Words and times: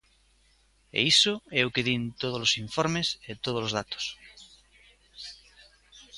E 0.97 0.99
iso 1.13 1.33
é 1.59 1.61
o 1.63 1.73
que 1.73 1.85
din 1.87 2.01
todos 2.21 2.41
os 2.47 2.53
informes 2.65 3.07
e 3.29 3.31
todos 3.45 3.63
os 3.67 3.75
datos. 3.79 4.05